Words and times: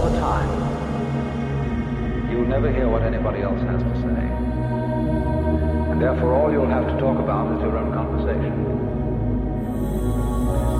all 0.00 0.08
the 0.08 0.18
time. 0.18 0.48
You'll 2.30 2.46
never 2.46 2.72
hear 2.72 2.88
what 2.88 3.02
anybody 3.02 3.42
else 3.42 3.60
has 3.62 3.82
to 3.82 3.94
say. 4.00 4.24
And 5.90 6.00
therefore, 6.00 6.32
all 6.32 6.50
you'll 6.50 6.66
have 6.66 6.86
to 6.86 6.96
talk 6.98 7.18
about 7.18 7.52
is 7.56 7.60
your 7.62 7.76
own 7.76 7.92
conversation. 7.92 8.64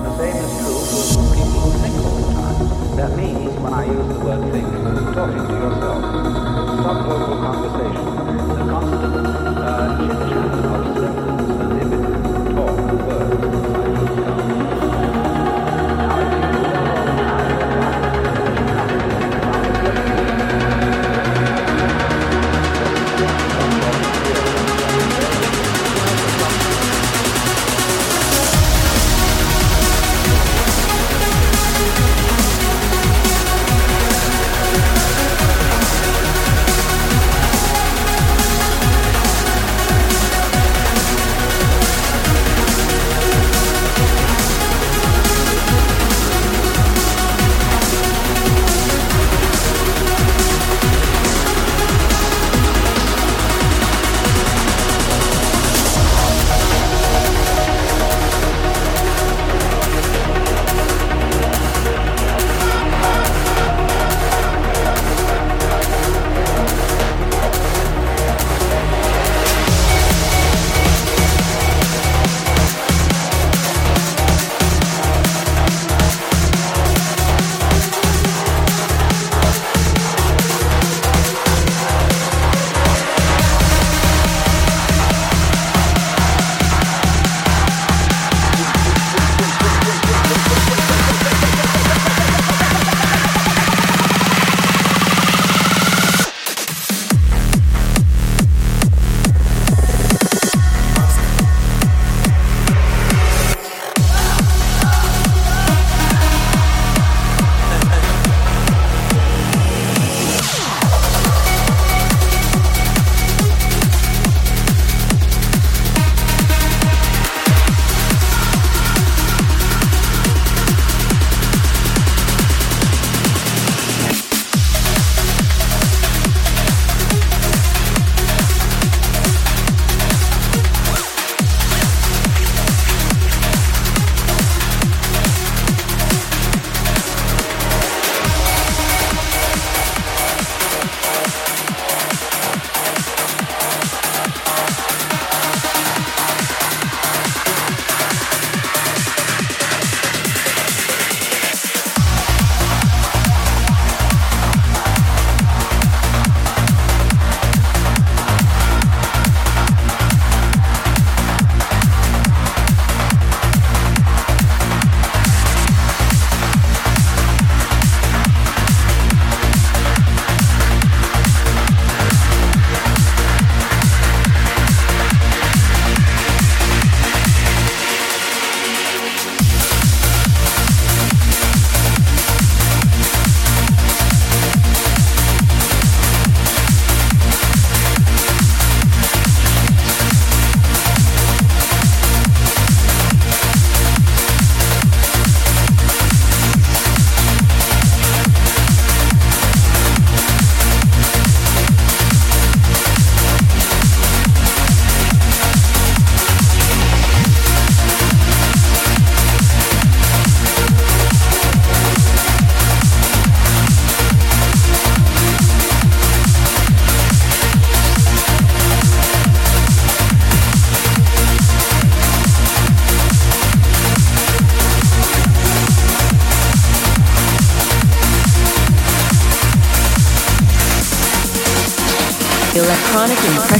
The 0.01 0.17
same 0.17 0.37
is 0.41 0.51
true 0.57 0.81
for 1.13 1.21
people 1.37 1.61
who 1.61 1.71
think 1.85 1.95
all 2.01 2.17
the 2.17 2.33
time. 2.33 2.57
That 2.97 3.11
means, 3.15 3.53
when 3.61 3.73
I 3.73 3.85
use 3.85 4.07
the 4.09 4.19
word 4.25 4.41
think, 4.51 4.67
talking 5.13 5.45
to 5.45 5.53
yourself, 5.53 6.01
subvocal 6.81 7.37
conversation, 7.45 8.05
the 8.57 8.65
constant 8.73 9.13
uh, 9.61 9.97
chit-chat 10.01 11.00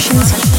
Electronic 0.10 0.51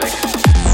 psychedelic. 0.00 0.73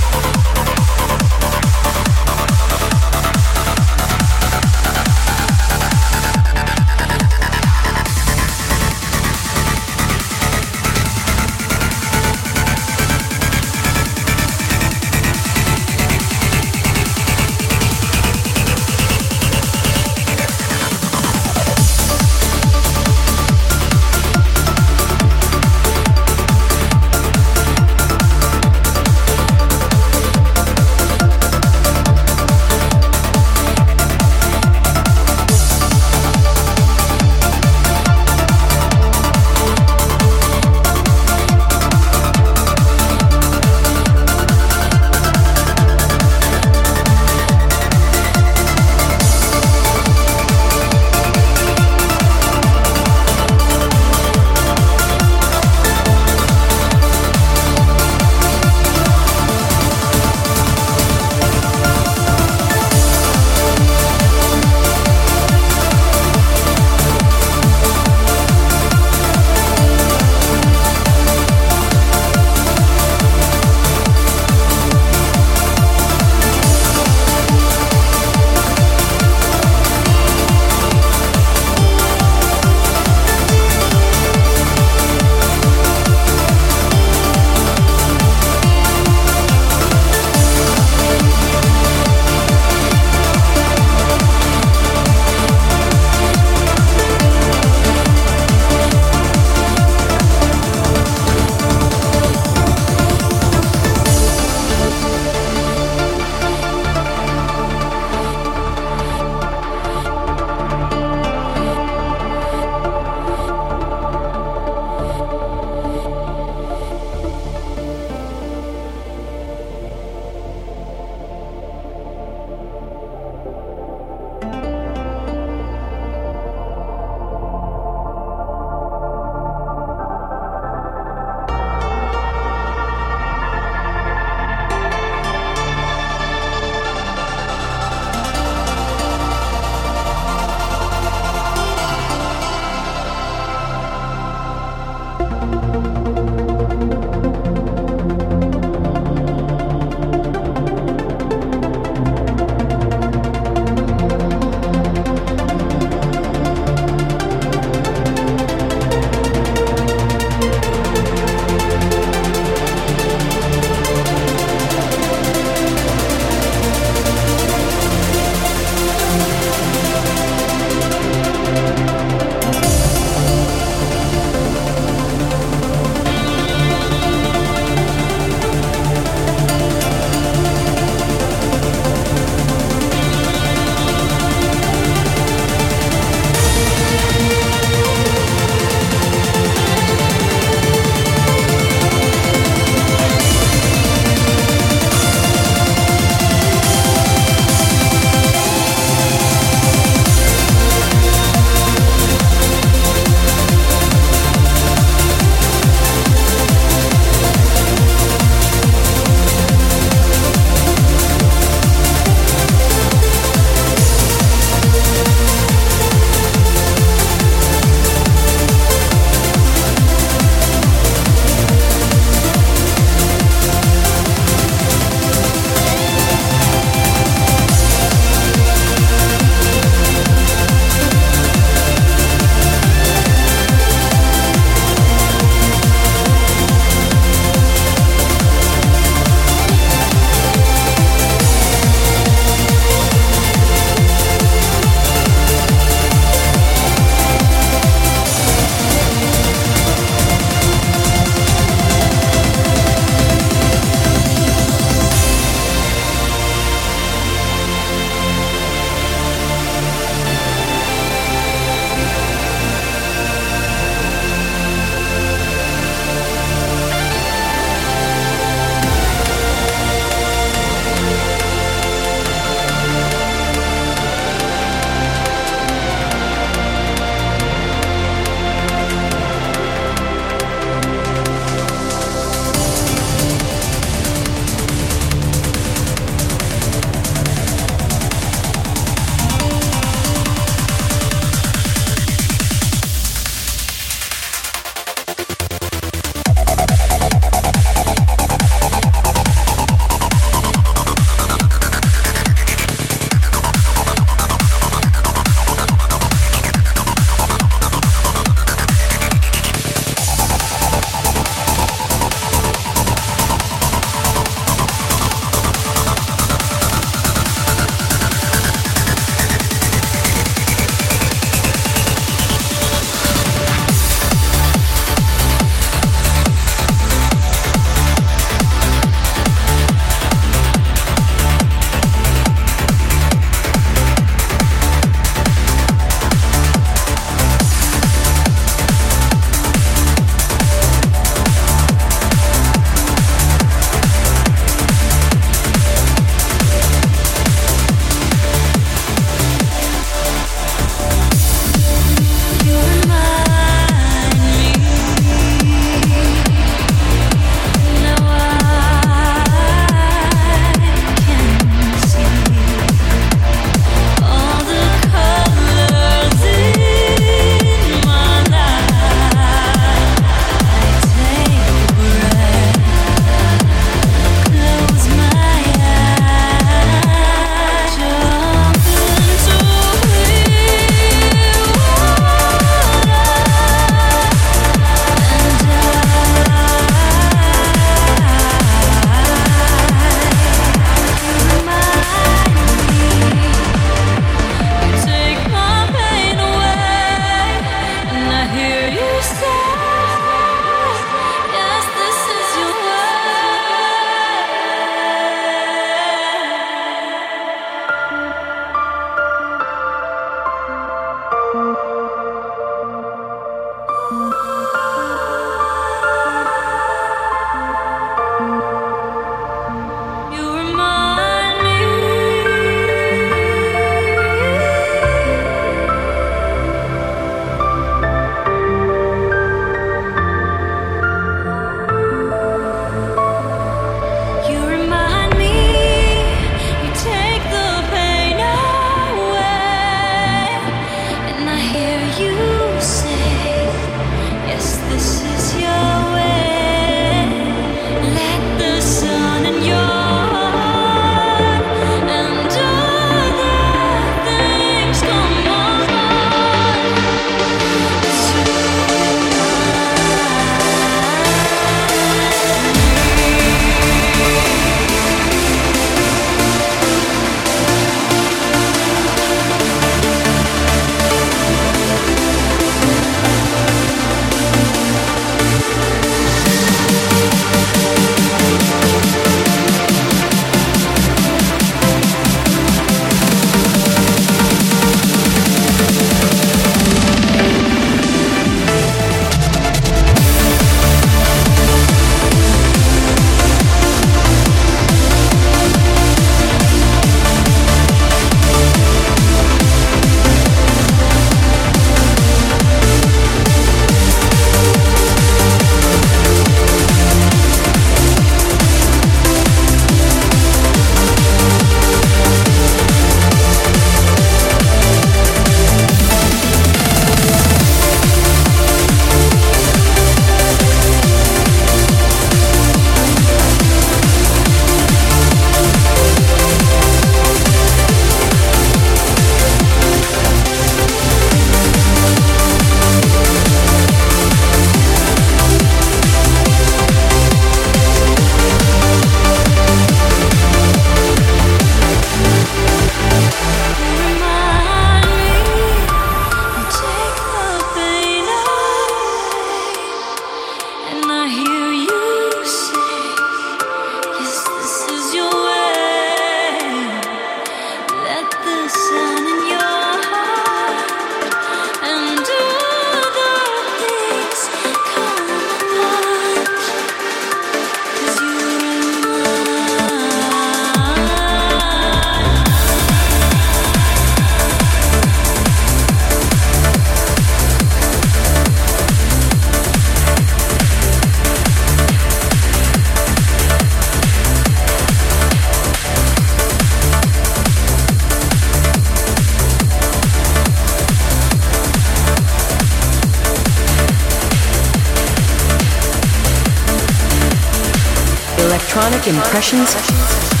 Electronic 598.33 598.67
Impressions 598.67 600.00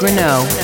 DannyGreneau.com. 0.00 0.57